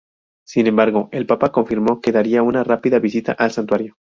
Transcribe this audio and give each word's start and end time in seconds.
Sin 0.47 0.65
embargo, 0.65 1.09
el 1.11 1.27
papa 1.27 1.51
confirmó 1.51 2.01
que 2.01 2.11
daría 2.11 2.41
una 2.41 2.63
rápida 2.63 2.97
visita 2.97 3.33
al 3.33 3.51
santuario. 3.51 3.97